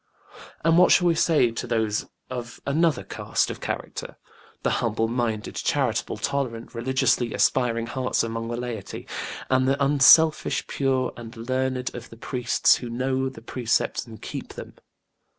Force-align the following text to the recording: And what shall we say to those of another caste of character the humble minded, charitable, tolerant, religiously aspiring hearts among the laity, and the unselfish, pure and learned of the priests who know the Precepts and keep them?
And 0.65 0.79
what 0.79 0.91
shall 0.91 1.05
we 1.05 1.13
say 1.13 1.51
to 1.51 1.67
those 1.67 2.07
of 2.27 2.59
another 2.65 3.03
caste 3.03 3.51
of 3.51 3.61
character 3.61 4.17
the 4.63 4.71
humble 4.81 5.07
minded, 5.07 5.53
charitable, 5.53 6.17
tolerant, 6.17 6.73
religiously 6.73 7.35
aspiring 7.35 7.85
hearts 7.85 8.23
among 8.23 8.47
the 8.47 8.57
laity, 8.57 9.05
and 9.47 9.67
the 9.67 9.79
unselfish, 9.85 10.65
pure 10.65 11.13
and 11.15 11.37
learned 11.37 11.93
of 11.93 12.09
the 12.09 12.17
priests 12.17 12.77
who 12.77 12.89
know 12.89 13.29
the 13.29 13.43
Precepts 13.43 14.07
and 14.07 14.23
keep 14.23 14.53
them? 14.55 14.73